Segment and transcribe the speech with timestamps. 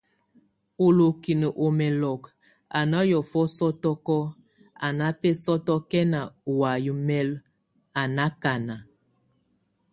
[0.85, 2.23] Olokin o mɛlok,
[2.77, 4.23] a ná yɔfɔ sɔtɔkɔk,
[4.85, 6.11] a nábesɔtɛn
[6.49, 7.29] o waye mɛl
[7.99, 8.75] a nákana.